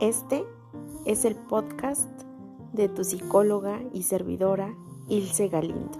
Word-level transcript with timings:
Este 0.00 0.44
es 1.06 1.24
el 1.24 1.36
podcast 1.36 2.10
de 2.74 2.90
tu 2.90 3.02
psicóloga 3.02 3.80
y 3.94 4.02
servidora 4.02 4.74
Ilse 5.08 5.48
Galindo. 5.48 5.98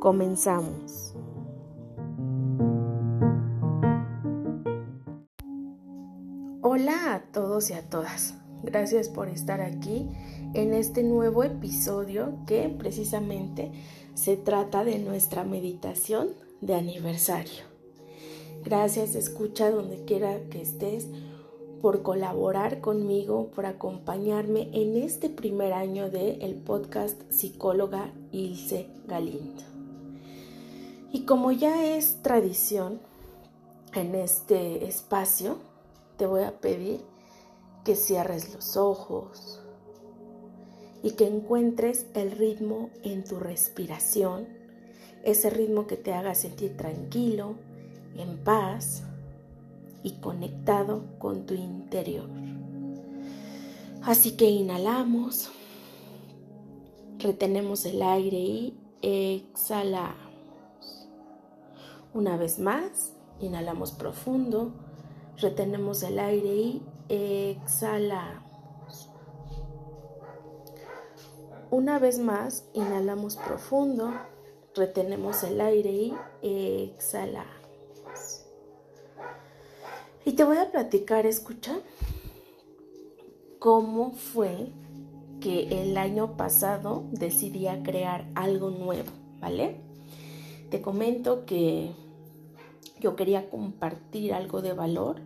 Comenzamos. 0.00 1.14
Hola 6.60 7.14
a 7.14 7.22
todos 7.30 7.70
y 7.70 7.74
a 7.74 7.88
todas. 7.88 8.34
Gracias 8.64 9.08
por 9.08 9.28
estar 9.28 9.60
aquí 9.60 10.08
en 10.54 10.74
este 10.74 11.04
nuevo 11.04 11.44
episodio 11.44 12.38
que 12.48 12.68
precisamente 12.68 13.70
se 14.14 14.36
trata 14.36 14.82
de 14.82 14.98
nuestra 14.98 15.44
meditación 15.44 16.30
de 16.60 16.74
aniversario. 16.74 17.62
Gracias, 18.64 19.14
escucha 19.14 19.70
donde 19.70 20.04
quiera 20.04 20.48
que 20.50 20.62
estés 20.62 21.06
por 21.80 22.02
colaborar 22.02 22.80
conmigo, 22.80 23.50
por 23.54 23.66
acompañarme 23.66 24.68
en 24.72 24.96
este 24.96 25.28
primer 25.28 25.72
año 25.72 26.10
del 26.10 26.42
el 26.42 26.54
podcast 26.54 27.20
Psicóloga 27.30 28.12
Ilse 28.32 28.88
Galindo. 29.06 29.62
Y 31.12 31.26
como 31.26 31.52
ya 31.52 31.84
es 31.96 32.22
tradición 32.22 33.00
en 33.94 34.14
este 34.14 34.86
espacio, 34.86 35.58
te 36.16 36.26
voy 36.26 36.42
a 36.42 36.58
pedir 36.58 37.00
que 37.84 37.94
cierres 37.94 38.52
los 38.52 38.76
ojos 38.76 39.60
y 41.02 41.12
que 41.12 41.26
encuentres 41.26 42.06
el 42.14 42.32
ritmo 42.32 42.90
en 43.02 43.24
tu 43.24 43.38
respiración, 43.38 44.48
ese 45.22 45.50
ritmo 45.50 45.86
que 45.86 45.96
te 45.96 46.14
haga 46.14 46.34
sentir 46.34 46.76
tranquilo, 46.76 47.54
en 48.16 48.38
paz, 48.38 49.02
y 50.04 50.20
conectado 50.20 51.02
con 51.18 51.46
tu 51.46 51.54
interior. 51.54 52.28
Así 54.02 54.36
que 54.36 54.50
inhalamos, 54.50 55.50
retenemos 57.18 57.86
el 57.86 58.02
aire 58.02 58.38
y 58.38 58.78
exhalamos. 59.00 61.08
Una 62.12 62.36
vez 62.36 62.58
más, 62.58 63.14
inhalamos 63.40 63.92
profundo, 63.92 64.72
retenemos 65.38 66.02
el 66.02 66.18
aire 66.18 66.54
y 66.54 66.82
exhalamos. 67.08 69.08
Una 71.70 71.98
vez 71.98 72.18
más, 72.18 72.68
inhalamos 72.74 73.36
profundo, 73.36 74.12
retenemos 74.74 75.42
el 75.44 75.62
aire 75.62 76.12
y 76.42 76.92
exhalamos. 76.94 77.63
Y 80.24 80.32
te 80.32 80.44
voy 80.44 80.56
a 80.56 80.70
platicar, 80.70 81.26
escucha, 81.26 81.78
cómo 83.58 84.12
fue 84.12 84.72
que 85.40 85.82
el 85.82 85.98
año 85.98 86.36
pasado 86.36 87.04
decidí 87.12 87.66
crear 87.82 88.26
algo 88.34 88.70
nuevo, 88.70 89.10
¿vale? 89.40 89.80
Te 90.70 90.80
comento 90.80 91.44
que 91.44 91.92
yo 93.00 93.16
quería 93.16 93.50
compartir 93.50 94.32
algo 94.32 94.62
de 94.62 94.72
valor, 94.72 95.16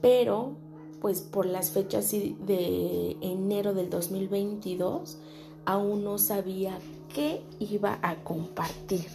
pero 0.00 0.56
pues 1.00 1.20
por 1.20 1.46
las 1.46 1.72
fechas 1.72 2.12
de 2.12 3.16
enero 3.20 3.74
del 3.74 3.90
2022 3.90 5.18
aún 5.64 6.04
no 6.04 6.18
sabía 6.18 6.78
qué 7.12 7.42
iba 7.58 7.98
a 8.02 8.22
compartir, 8.22 9.06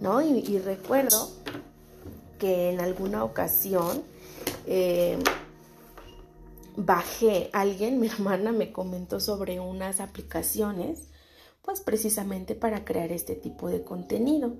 ¿no? 0.00 0.20
Y, 0.22 0.40
y 0.40 0.58
recuerdo 0.58 1.28
que 2.40 2.70
en 2.70 2.80
alguna 2.80 3.22
ocasión 3.22 4.02
eh, 4.66 5.18
bajé, 6.76 7.50
alguien, 7.52 8.00
mi 8.00 8.08
hermana 8.08 8.52
me 8.52 8.72
comentó 8.72 9.20
sobre 9.20 9.60
unas 9.60 10.00
aplicaciones, 10.00 11.08
pues 11.62 11.80
precisamente 11.80 12.54
para 12.54 12.84
crear 12.84 13.12
este 13.12 13.34
tipo 13.34 13.68
de 13.68 13.82
contenido. 13.82 14.56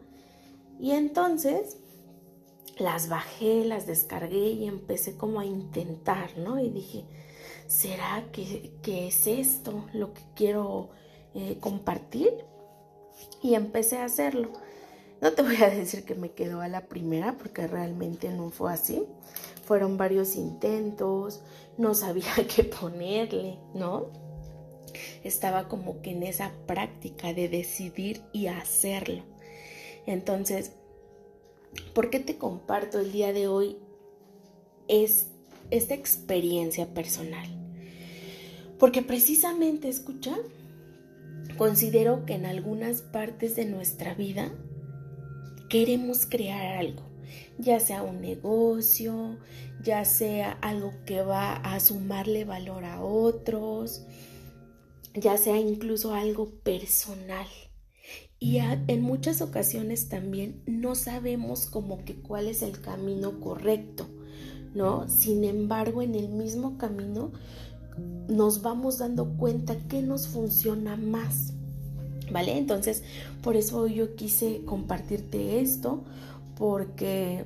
Y 0.81 0.93
entonces 0.93 1.77
las 2.79 3.09
bajé, 3.09 3.65
las 3.65 3.87
descargué 3.87 4.51
y 4.51 4.67
empecé 4.67 5.17
como 5.17 5.41
a 5.41 5.45
intentar, 5.45 6.37
¿no? 6.39 6.59
Y 6.59 6.71
dije, 6.71 7.05
¿será 7.67 8.25
que, 8.33 8.73
es 8.85 9.27
esto 9.27 9.87
lo 9.93 10.13
que 10.13 10.23
quiero 10.35 10.91
eh, 11.35 11.59
compartir? 11.61 12.45
Y 13.43 13.55
empecé 13.55 13.99
a 13.99 14.07
hacerlo. 14.07 14.51
No 15.25 15.33
te 15.33 15.41
voy 15.41 15.57
a 15.57 15.71
decir 15.71 16.05
que 16.05 16.15
me 16.15 16.33
quedó 16.33 16.61
a 16.61 16.69
la 16.69 16.83
primera 16.83 17.39
porque 17.39 17.67
realmente 17.67 18.29
no 18.29 18.51
fue 18.51 18.71
así. 18.71 19.07
Fueron 19.65 19.97
varios 19.97 20.37
intentos, 20.37 21.41
no 21.79 21.95
sabía 21.95 22.35
qué 22.55 22.63
ponerle, 22.63 23.57
¿no? 23.75 24.11
Estaba 25.23 25.67
como 25.67 26.03
que 26.03 26.11
en 26.11 26.25
esa 26.25 26.53
práctica 26.67 27.33
de 27.33 27.49
decidir 27.49 28.21
y 28.35 28.49
hacerlo. 28.49 29.23
Entonces, 30.05 30.73
¿por 31.95 32.11
qué 32.11 32.21
te 32.21 32.37
comparto 32.37 32.99
el 32.99 33.11
día 33.11 33.33
de 33.33 33.49
hoy 33.49 33.79
es 34.89 35.29
esta 35.71 35.95
experiencia 35.95 36.93
personal? 36.93 37.49
Porque 38.79 39.01
precisamente, 39.01 39.89
escucha, 39.89 40.37
considero 41.57 42.27
que 42.27 42.35
en 42.35 42.45
algunas 42.45 43.01
partes 43.01 43.57
de 43.57 43.65
nuestra 43.65 44.13
vida 44.13 44.53
queremos 45.75 46.25
crear 46.25 46.79
algo, 46.79 47.03
ya 47.59 47.81
sea 47.81 48.05
un 48.05 48.21
negocio, 48.21 49.39
ya 49.83 50.05
sea 50.05 50.53
algo 50.61 50.93
que 51.05 51.23
va 51.23 51.55
a 51.57 51.81
sumarle 51.81 52.45
valor 52.45 52.85
a 52.85 53.03
otros, 53.03 54.05
ya 55.15 55.37
sea 55.37 55.59
incluso 55.59 56.15
algo 56.15 56.49
personal. 56.63 57.49
Y 58.39 58.59
en 58.59 59.03
muchas 59.03 59.43
ocasiones 59.43 60.09
también 60.09 60.63
no 60.67 60.95
sabemos 60.95 61.67
como 61.67 62.05
que 62.05 62.15
cuál 62.15 62.47
es 62.47 62.63
el 62.63 62.81
camino 62.81 63.41
correcto, 63.41 64.07
¿no? 64.77 65.09
Sin 65.09 65.43
embargo, 65.43 66.03
en 66.03 66.15
el 66.15 66.29
mismo 66.29 66.79
camino 66.79 67.33
nos 68.29 68.63
vamos 68.63 68.99
dando 68.99 69.37
cuenta 69.37 69.77
que 69.89 70.03
nos 70.03 70.29
funciona 70.29 70.97
más. 70.97 71.55
¿Vale? 72.31 72.57
Entonces, 72.57 73.03
por 73.43 73.57
eso 73.57 73.87
yo 73.87 74.15
quise 74.15 74.63
compartirte 74.65 75.61
esto, 75.61 76.05
porque 76.57 77.45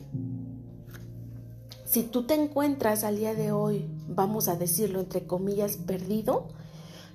si 1.85 2.03
tú 2.03 2.25
te 2.25 2.35
encuentras 2.35 3.03
al 3.03 3.17
día 3.17 3.35
de 3.35 3.51
hoy, 3.51 3.87
vamos 4.09 4.49
a 4.49 4.57
decirlo 4.57 5.01
entre 5.01 5.27
comillas, 5.27 5.79
perdido, 5.79 6.49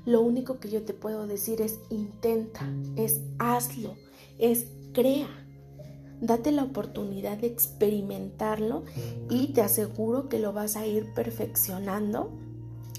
lo 0.05 0.21
único 0.21 0.59
que 0.59 0.69
yo 0.69 0.81
te 0.81 0.93
puedo 0.93 1.27
decir 1.27 1.61
es 1.61 1.79
intenta, 1.89 2.67
es 2.95 3.21
hazlo, 3.39 3.95
es 4.39 4.67
crea. 4.91 5.29
Date 6.19 6.51
la 6.51 6.63
oportunidad 6.63 7.37
de 7.37 7.47
experimentarlo 7.47 8.83
y 9.29 9.53
te 9.53 9.61
aseguro 9.61 10.27
que 10.27 10.39
lo 10.39 10.53
vas 10.53 10.75
a 10.75 10.87
ir 10.87 11.13
perfeccionando 11.13 12.31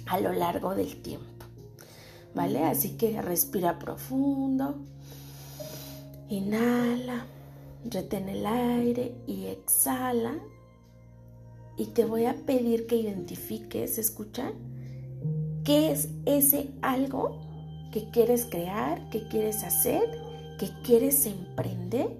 a 0.06 0.20
lo 0.20 0.32
largo 0.32 0.74
del 0.74 1.02
tiempo. 1.02 1.33
¿Vale? 2.34 2.64
Así 2.64 2.90
que 2.96 3.20
respira 3.22 3.78
profundo, 3.78 4.76
inhala, 6.28 7.26
retén 7.84 8.28
el 8.28 8.46
aire 8.46 9.14
y 9.26 9.46
exhala. 9.46 10.34
Y 11.76 11.86
te 11.86 12.04
voy 12.04 12.26
a 12.26 12.34
pedir 12.34 12.86
que 12.86 12.96
identifiques, 12.96 13.98
escucha, 13.98 14.52
qué 15.64 15.90
es 15.90 16.08
ese 16.24 16.70
algo 16.82 17.40
que 17.90 18.10
quieres 18.10 18.46
crear, 18.46 19.08
que 19.10 19.26
quieres 19.28 19.64
hacer, 19.64 20.02
que 20.58 20.68
quieres 20.84 21.26
emprender 21.26 22.16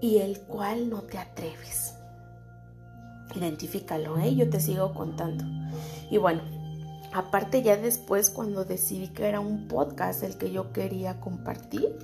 y 0.00 0.18
el 0.18 0.40
cual 0.40 0.88
no 0.88 1.02
te 1.02 1.18
atreves. 1.18 1.94
Identifícalo, 3.34 4.18
¿eh? 4.18 4.34
Yo 4.34 4.48
te 4.50 4.60
sigo 4.60 4.92
contando. 4.94 5.44
Y 6.10 6.16
bueno, 6.16 6.42
Aparte 7.12 7.62
ya 7.62 7.76
después 7.76 8.30
cuando 8.30 8.64
decidí 8.64 9.08
que 9.08 9.26
era 9.26 9.40
un 9.40 9.66
podcast 9.66 10.22
el 10.22 10.36
que 10.36 10.52
yo 10.52 10.72
quería 10.72 11.20
compartir, 11.20 11.96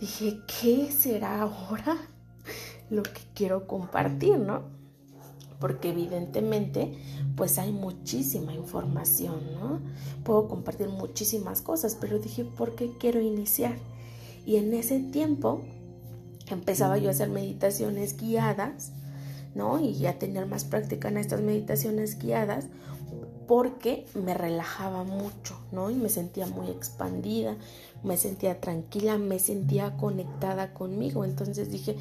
dije, 0.00 0.40
¿qué 0.60 0.90
será 0.90 1.42
ahora 1.42 1.96
lo 2.90 3.02
que 3.02 3.20
quiero 3.34 3.66
compartir, 3.66 4.38
no? 4.38 4.64
Porque 5.60 5.90
evidentemente 5.90 6.98
pues 7.36 7.58
hay 7.58 7.72
muchísima 7.72 8.54
información, 8.54 9.40
¿no? 9.60 9.80
Puedo 10.24 10.48
compartir 10.48 10.88
muchísimas 10.88 11.60
cosas, 11.60 11.96
pero 12.00 12.18
dije, 12.18 12.44
¿por 12.44 12.74
qué 12.74 12.92
quiero 12.98 13.20
iniciar? 13.20 13.76
Y 14.46 14.56
en 14.56 14.72
ese 14.72 15.00
tiempo 15.00 15.60
empezaba 16.48 16.96
yo 16.98 17.08
a 17.08 17.12
hacer 17.12 17.28
meditaciones 17.28 18.16
guiadas, 18.16 18.92
¿no? 19.54 19.78
Y 19.80 20.06
a 20.06 20.18
tener 20.18 20.46
más 20.46 20.64
práctica 20.64 21.08
en 21.08 21.18
estas 21.18 21.42
meditaciones 21.42 22.18
guiadas, 22.18 22.66
porque 23.46 24.06
me 24.14 24.34
relajaba 24.34 25.04
mucho, 25.04 25.58
¿no? 25.72 25.90
Y 25.90 25.94
me 25.94 26.08
sentía 26.08 26.46
muy 26.46 26.68
expandida, 26.68 27.56
me 28.02 28.16
sentía 28.16 28.60
tranquila, 28.60 29.18
me 29.18 29.38
sentía 29.38 29.96
conectada 29.96 30.74
conmigo. 30.74 31.24
Entonces 31.24 31.70
dije, 31.70 31.96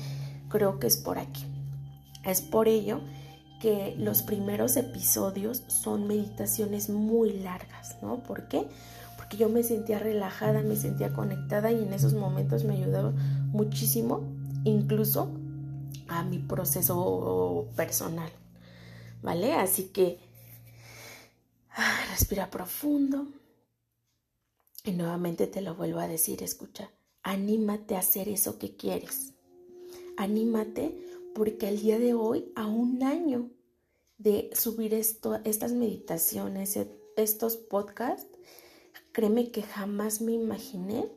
creo 0.49 0.79
que 0.79 0.87
es 0.87 0.97
por 0.97 1.17
aquí. 1.19 1.45
Es 2.23 2.41
por 2.41 2.67
ello 2.67 3.01
que 3.61 3.95
los 3.97 4.21
primeros 4.21 4.75
episodios 4.77 5.63
son 5.67 6.07
meditaciones 6.07 6.89
muy 6.89 7.33
largas, 7.33 7.97
¿no? 8.01 8.23
¿Por 8.23 8.47
qué? 8.47 8.67
Porque 9.17 9.37
yo 9.37 9.49
me 9.49 9.63
sentía 9.63 9.99
relajada, 9.99 10.61
me 10.61 10.75
sentía 10.75 11.13
conectada 11.13 11.71
y 11.71 11.83
en 11.83 11.93
esos 11.93 12.13
momentos 12.13 12.63
me 12.63 12.75
ayudaba 12.75 13.11
muchísimo, 13.51 14.23
incluso 14.63 15.29
a 16.07 16.23
mi 16.23 16.39
proceso 16.39 17.67
personal, 17.75 18.29
¿vale? 19.23 19.53
Así 19.53 19.85
que 19.85 20.19
respira 22.09 22.49
profundo 22.49 23.27
y 24.83 24.91
nuevamente 24.91 25.47
te 25.47 25.61
lo 25.61 25.75
vuelvo 25.75 25.99
a 25.99 26.07
decir, 26.07 26.43
escucha, 26.43 26.91
anímate 27.23 27.95
a 27.95 27.99
hacer 27.99 28.29
eso 28.29 28.59
que 28.59 28.75
quieres. 28.75 29.33
Anímate 30.17 30.95
porque 31.33 31.67
el 31.67 31.81
día 31.81 31.99
de 31.99 32.13
hoy, 32.13 32.51
a 32.55 32.67
un 32.67 33.03
año 33.03 33.49
de 34.17 34.49
subir 34.53 34.93
estas 34.93 35.71
meditaciones, 35.73 36.79
estos 37.17 37.57
podcasts, 37.57 38.37
créeme 39.11 39.51
que 39.51 39.63
jamás 39.63 40.21
me 40.21 40.31
imaginé 40.31 41.09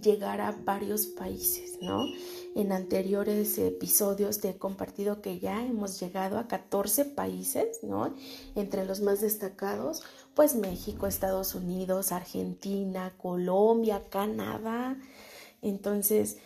llegar 0.00 0.40
a 0.40 0.52
varios 0.52 1.06
países, 1.06 1.78
¿no? 1.80 2.06
En 2.54 2.72
anteriores 2.72 3.58
episodios 3.58 4.40
te 4.40 4.50
he 4.50 4.58
compartido 4.58 5.22
que 5.22 5.38
ya 5.38 5.64
hemos 5.64 6.00
llegado 6.00 6.38
a 6.38 6.48
14 6.48 7.04
países, 7.04 7.82
¿no? 7.82 8.14
Entre 8.54 8.84
los 8.84 9.00
más 9.00 9.20
destacados, 9.20 10.02
pues 10.34 10.54
México, 10.54 11.06
Estados 11.06 11.54
Unidos, 11.54 12.12
Argentina, 12.12 13.14
Colombia, 13.18 14.02
Canadá. 14.08 14.98
Entonces, 15.60 16.38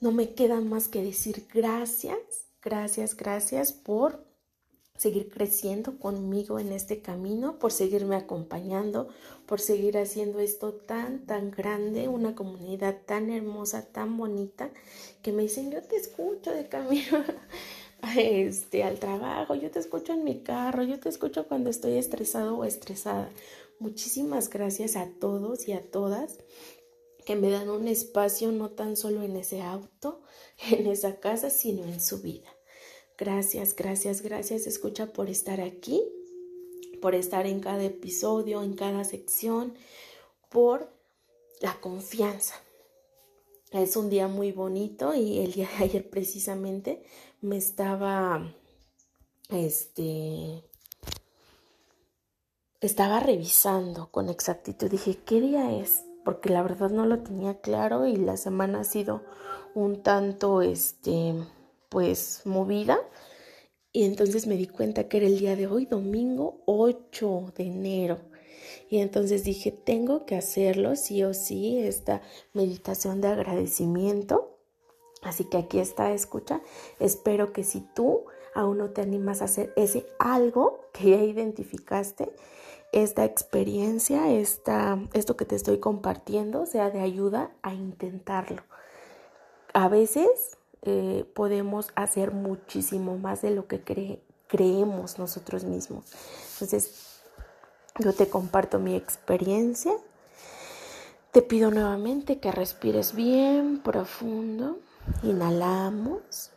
no 0.00 0.12
me 0.12 0.34
queda 0.34 0.60
más 0.60 0.88
que 0.88 1.02
decir 1.02 1.46
gracias, 1.52 2.18
gracias, 2.62 3.16
gracias 3.16 3.72
por 3.72 4.29
seguir 5.00 5.30
creciendo 5.30 5.98
conmigo 5.98 6.58
en 6.58 6.72
este 6.72 7.00
camino, 7.00 7.58
por 7.58 7.72
seguirme 7.72 8.16
acompañando, 8.16 9.08
por 9.46 9.58
seguir 9.58 9.96
haciendo 9.96 10.40
esto 10.40 10.74
tan, 10.74 11.24
tan 11.24 11.50
grande, 11.50 12.08
una 12.08 12.34
comunidad 12.34 12.98
tan 13.06 13.30
hermosa, 13.30 13.86
tan 13.86 14.18
bonita, 14.18 14.68
que 15.22 15.32
me 15.32 15.44
dicen, 15.44 15.70
yo 15.70 15.82
te 15.82 15.96
escucho 15.96 16.50
de 16.52 16.68
camino 16.68 17.24
este, 18.18 18.84
al 18.84 18.98
trabajo, 18.98 19.54
yo 19.54 19.70
te 19.70 19.78
escucho 19.78 20.12
en 20.12 20.22
mi 20.22 20.42
carro, 20.42 20.82
yo 20.82 21.00
te 21.00 21.08
escucho 21.08 21.48
cuando 21.48 21.70
estoy 21.70 21.96
estresado 21.96 22.58
o 22.58 22.64
estresada. 22.64 23.30
Muchísimas 23.78 24.50
gracias 24.50 24.96
a 24.96 25.08
todos 25.18 25.66
y 25.66 25.72
a 25.72 25.80
todas 25.80 26.36
que 27.24 27.36
me 27.36 27.48
dan 27.48 27.70
un 27.70 27.88
espacio 27.88 28.52
no 28.52 28.68
tan 28.68 28.98
solo 28.98 29.22
en 29.22 29.34
ese 29.36 29.62
auto, 29.62 30.20
en 30.70 30.86
esa 30.86 31.20
casa, 31.20 31.48
sino 31.48 31.84
en 31.84 32.02
su 32.02 32.20
vida. 32.20 32.50
Gracias, 33.20 33.76
gracias, 33.76 34.22
gracias. 34.22 34.66
Escucha 34.66 35.12
por 35.12 35.28
estar 35.28 35.60
aquí, 35.60 36.02
por 37.02 37.14
estar 37.14 37.46
en 37.46 37.60
cada 37.60 37.84
episodio, 37.84 38.62
en 38.62 38.74
cada 38.74 39.04
sección, 39.04 39.74
por 40.48 40.90
la 41.60 41.78
confianza. 41.82 42.54
Es 43.72 43.96
un 43.96 44.08
día 44.08 44.26
muy 44.26 44.52
bonito 44.52 45.14
y 45.14 45.40
el 45.40 45.52
día 45.52 45.68
de 45.78 45.84
ayer 45.84 46.08
precisamente 46.08 47.04
me 47.42 47.58
estaba, 47.58 48.54
este, 49.50 50.64
estaba 52.80 53.20
revisando 53.20 54.10
con 54.10 54.30
exactitud. 54.30 54.90
Dije, 54.90 55.18
¿qué 55.26 55.42
día 55.42 55.78
es? 55.78 56.06
Porque 56.24 56.48
la 56.48 56.62
verdad 56.62 56.88
no 56.88 57.04
lo 57.04 57.18
tenía 57.18 57.60
claro 57.60 58.06
y 58.06 58.16
la 58.16 58.38
semana 58.38 58.80
ha 58.80 58.84
sido 58.84 59.22
un 59.74 60.02
tanto, 60.02 60.62
este, 60.62 61.34
pues 61.90 62.40
movida. 62.46 62.98
Y 63.92 64.04
entonces 64.04 64.46
me 64.46 64.56
di 64.56 64.66
cuenta 64.66 65.08
que 65.08 65.18
era 65.18 65.26
el 65.26 65.38
día 65.38 65.56
de 65.56 65.66
hoy, 65.66 65.84
domingo 65.84 66.62
8 66.64 67.52
de 67.56 67.64
enero. 67.64 68.18
Y 68.88 68.98
entonces 68.98 69.44
dije, 69.44 69.72
tengo 69.72 70.24
que 70.24 70.36
hacerlo 70.36 70.96
sí 70.96 71.22
o 71.24 71.34
sí, 71.34 71.78
esta 71.78 72.22
meditación 72.54 73.20
de 73.20 73.28
agradecimiento. 73.28 74.56
Así 75.22 75.44
que 75.44 75.58
aquí 75.58 75.80
está, 75.80 76.12
escucha. 76.12 76.62
Espero 76.98 77.52
que 77.52 77.64
si 77.64 77.80
tú 77.80 78.24
aún 78.54 78.78
no 78.78 78.90
te 78.90 79.02
animas 79.02 79.42
a 79.42 79.46
hacer 79.46 79.72
ese 79.76 80.06
algo 80.18 80.88
que 80.92 81.10
ya 81.10 81.22
identificaste, 81.22 82.32
esta 82.92 83.24
experiencia, 83.24 84.32
esta, 84.32 84.98
esto 85.12 85.36
que 85.36 85.44
te 85.44 85.56
estoy 85.56 85.78
compartiendo, 85.78 86.66
sea 86.66 86.90
de 86.90 87.00
ayuda 87.00 87.52
a 87.62 87.74
intentarlo. 87.74 88.62
A 89.72 89.88
veces 89.88 90.58
eh, 90.82 91.30
podemos 91.34 91.88
hacer 91.94 92.32
muchísimo 92.32 93.18
más 93.18 93.42
de 93.42 93.50
lo 93.50 93.66
que 93.66 94.20
creemos 94.48 95.18
nosotros 95.18 95.64
mismos. 95.64 96.04
Entonces, 96.54 97.20
yo 97.98 98.12
te 98.14 98.28
comparto 98.28 98.78
mi 98.78 98.96
experiencia. 98.96 99.92
Te 101.32 101.42
pido 101.42 101.70
nuevamente 101.70 102.40
que 102.40 102.50
respires 102.50 103.14
bien 103.14 103.80
profundo. 103.82 104.78
Inhalamos. 105.22 106.50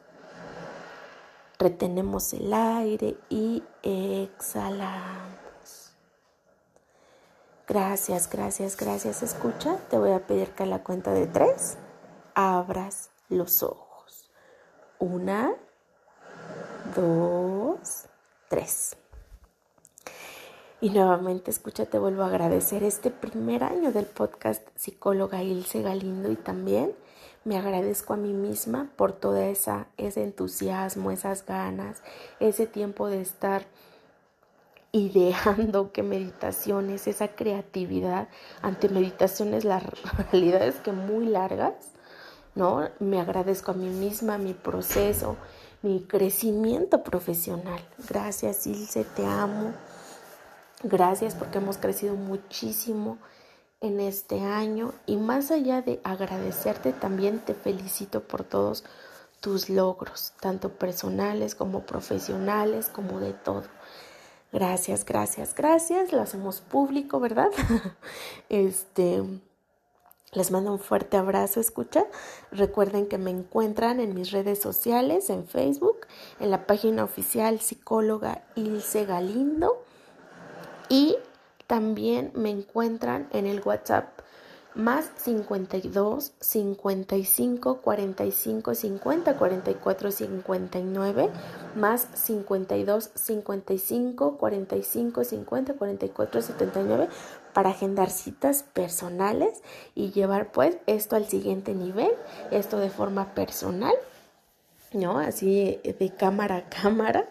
Retenemos 1.60 2.34
el 2.34 2.54
aire 2.54 3.18
y 3.30 3.64
exhalamos. 3.84 5.34
Gracias, 7.68 8.30
gracias, 8.30 8.76
gracias. 8.76 9.24
Escucha, 9.24 9.78
te 9.90 9.98
voy 9.98 10.12
a 10.12 10.26
pedir 10.26 10.50
que 10.50 10.64
a 10.64 10.66
la 10.66 10.84
cuenta 10.84 11.14
de 11.14 11.28
tres 11.28 11.78
abras 12.36 13.10
los 13.30 13.64
ojos. 13.64 13.93
Una, 15.04 15.54
dos, 16.96 18.06
tres. 18.48 18.96
Y 20.80 20.92
nuevamente, 20.92 21.52
escúchate, 21.52 22.00
vuelvo 22.00 22.24
a 22.24 22.28
agradecer 22.28 22.84
este 22.84 23.12
primer 23.12 23.66
año 23.66 23.92
del 23.92 24.06
podcast 24.06 24.66
Psicóloga 24.78 25.44
Ilse 25.44 25.82
Galindo 25.82 26.32
y 26.32 26.38
también 26.38 26.96
me 27.44 27.58
agradezco 27.58 28.14
a 28.14 28.16
mí 28.16 28.32
misma 28.32 28.92
por 28.96 29.12
toda 29.12 29.46
esa 29.48 29.88
ese 29.98 30.24
entusiasmo, 30.24 31.12
esas 31.12 31.46
ganas, 31.46 32.02
ese 32.40 32.66
tiempo 32.66 33.10
de 33.10 33.20
estar 33.20 33.66
ideando 34.94 35.92
qué 35.92 36.02
meditaciones, 36.02 37.08
esa 37.08 37.28
creatividad 37.28 38.30
ante 38.62 38.88
meditaciones 38.88 39.66
la 39.66 39.82
realidad 40.32 40.66
es 40.66 40.76
que 40.76 40.94
muy 40.94 41.26
largas 41.26 41.93
¿no? 42.56 42.90
Me 43.00 43.20
agradezco 43.20 43.72
a 43.72 43.76
mí 43.76 43.90
misma, 43.90 44.38
mi 44.38 44.54
proceso, 44.54 45.38
mi 45.82 46.04
crecimiento 46.04 47.04
profesional. 47.04 47.80
Gracias, 48.10 48.68
Ilse, 48.68 49.04
te 49.04 49.26
amo. 49.26 49.74
Gracias 50.84 51.36
porque 51.36 51.60
hemos 51.60 51.78
crecido 51.78 52.16
muchísimo 52.16 53.18
en 53.82 54.00
este 54.00 54.42
año 54.42 54.94
y 55.06 55.18
más 55.18 55.52
allá 55.52 55.82
de 55.82 56.00
agradecerte, 56.04 56.94
también 56.94 57.40
te 57.40 57.54
felicito 57.54 58.22
por 58.22 58.44
todos 58.44 58.84
tus 59.42 59.70
logros, 59.70 60.32
tanto 60.40 60.70
personales 60.70 61.54
como 61.54 61.86
profesionales, 61.86 62.88
como 62.88 63.20
de 63.20 63.34
todo. 63.34 63.64
Gracias, 64.54 65.04
gracias, 65.04 65.54
gracias. 65.54 66.14
Lo 66.14 66.22
hacemos 66.22 66.62
público, 66.62 67.20
¿verdad? 67.20 67.50
este 68.50 69.24
les 70.34 70.52
mando 70.52 70.72
un 70.72 70.80
fuerte 70.80 71.18
abrazo, 71.18 71.60
escucha. 71.60 72.06
Recuerden 72.52 73.08
que 73.08 73.18
me 73.18 73.32
encuentran 73.32 74.00
en 74.00 74.14
mis 74.16 74.32
redes 74.32 74.60
sociales, 74.60 75.30
en 75.30 75.48
Facebook, 75.48 76.08
en 76.40 76.52
la 76.52 76.66
página 76.66 77.04
oficial 77.04 77.60
psicóloga 77.60 78.44
Ilse 78.56 79.06
Galindo 79.06 79.84
y 80.90 81.18
también 81.68 82.32
me 82.36 82.50
encuentran 82.50 83.28
en 83.32 83.46
el 83.46 83.62
WhatsApp 83.62 84.23
más 84.76 85.10
52 85.18 86.34
55 86.40 87.82
45 87.82 88.76
50 88.76 89.38
44 89.38 90.12
59 90.12 91.30
más 91.76 92.08
52 92.14 93.12
55 93.14 94.38
45 94.38 95.24
50 95.24 95.74
44 95.74 96.42
79 96.42 97.10
para 97.54 97.70
agendar 97.70 98.10
citas 98.10 98.64
personales 98.64 99.62
y 99.96 100.12
llevar 100.12 100.52
pues 100.52 100.78
esto 100.88 101.16
al 101.16 101.28
siguiente 101.28 101.74
nivel, 101.76 102.12
esto 102.52 102.80
de 102.80 102.90
forma 102.90 103.36
personal, 103.36 103.94
¿no? 104.92 105.20
Así 105.20 105.80
de 105.84 106.14
cámara 106.16 106.58
a 106.58 106.70
cámara, 106.70 107.30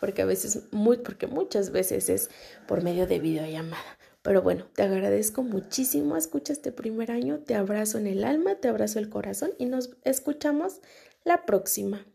porque 0.00 0.22
a 0.22 0.24
veces, 0.24 0.62
porque 1.04 1.26
muchas 1.26 1.70
veces 1.70 2.08
es 2.08 2.30
por 2.66 2.82
medio 2.82 3.06
de 3.06 3.18
videollamada. 3.18 3.98
Pero 4.24 4.40
bueno, 4.40 4.64
te 4.74 4.82
agradezco 4.82 5.42
muchísimo, 5.42 6.16
escucha 6.16 6.54
este 6.54 6.72
primer 6.72 7.10
año, 7.10 7.40
te 7.40 7.56
abrazo 7.56 7.98
en 7.98 8.06
el 8.06 8.24
alma, 8.24 8.54
te 8.54 8.68
abrazo 8.68 8.98
el 8.98 9.10
corazón 9.10 9.50
y 9.58 9.66
nos 9.66 9.90
escuchamos 10.02 10.80
la 11.24 11.44
próxima. 11.44 12.06